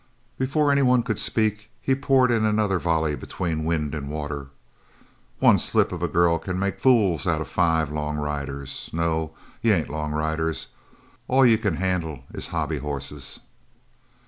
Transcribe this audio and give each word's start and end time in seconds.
Before 0.39 0.71
any 0.71 0.81
one 0.81 1.03
could 1.03 1.19
speak 1.19 1.69
he 1.79 1.93
poured 1.93 2.31
in 2.31 2.43
another 2.43 2.79
volley 2.79 3.15
between 3.15 3.65
wind 3.65 3.93
and 3.93 4.09
water: 4.09 4.47
"One 5.37 5.59
slip 5.59 5.91
of 5.91 6.01
a 6.01 6.07
girl 6.07 6.39
can 6.39 6.57
make 6.57 6.79
fools 6.79 7.27
out 7.27 7.39
of 7.39 7.47
five 7.47 7.91
long 7.91 8.17
riders? 8.17 8.89
No, 8.93 9.35
you 9.61 9.71
ain't 9.75 9.89
long 9.91 10.11
riders. 10.11 10.69
All 11.27 11.45
you 11.45 11.55
c'n 11.59 11.75
handle 11.75 12.23
is 12.33 12.47
hobby 12.47 12.79
hosses!" 12.79 13.41